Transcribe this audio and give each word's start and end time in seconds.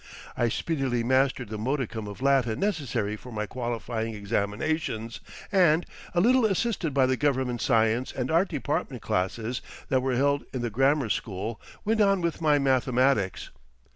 I 0.35 0.49
speedily 0.49 1.03
mastered 1.03 1.49
the 1.49 1.59
modicum 1.59 2.07
of 2.07 2.23
Latin 2.23 2.59
necessary 2.59 3.15
for 3.15 3.31
my 3.31 3.45
qualifying 3.45 4.15
examinations, 4.15 5.19
and—a 5.51 6.19
little 6.19 6.43
assisted 6.43 6.91
by 6.91 7.05
the 7.05 7.15
Government 7.15 7.61
Science 7.61 8.11
and 8.11 8.31
Art 8.31 8.47
Department 8.47 9.03
classes 9.03 9.61
that 9.89 10.01
were 10.01 10.15
held 10.15 10.43
in 10.53 10.63
the 10.63 10.71
Grammar 10.71 11.09
School—went 11.09 12.01
on 12.01 12.21
with 12.21 12.41
my 12.41 12.57
mathematics. 12.57 13.51